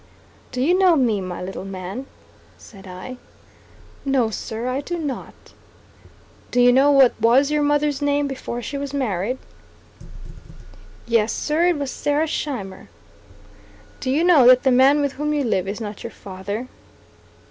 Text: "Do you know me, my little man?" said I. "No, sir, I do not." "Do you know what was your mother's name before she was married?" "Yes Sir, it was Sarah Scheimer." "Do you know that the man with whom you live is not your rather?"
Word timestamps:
"Do 0.51 0.61
you 0.61 0.73
know 0.75 0.95
me, 0.95 1.21
my 1.21 1.43
little 1.43 1.63
man?" 1.63 2.07
said 2.57 2.87
I. 2.87 3.17
"No, 4.03 4.31
sir, 4.31 4.67
I 4.67 4.81
do 4.81 4.97
not." 4.97 5.35
"Do 6.49 6.59
you 6.59 6.71
know 6.71 6.89
what 6.89 7.13
was 7.21 7.51
your 7.51 7.61
mother's 7.61 8.01
name 8.01 8.27
before 8.27 8.63
she 8.63 8.79
was 8.79 8.95
married?" 8.95 9.37
"Yes 11.05 11.31
Sir, 11.31 11.67
it 11.67 11.77
was 11.77 11.91
Sarah 11.91 12.25
Scheimer." 12.27 12.89
"Do 13.99 14.09
you 14.09 14.23
know 14.23 14.47
that 14.47 14.63
the 14.63 14.71
man 14.71 15.01
with 15.01 15.11
whom 15.13 15.35
you 15.35 15.43
live 15.43 15.67
is 15.67 15.79
not 15.79 16.03
your 16.03 16.13
rather?" 16.25 16.67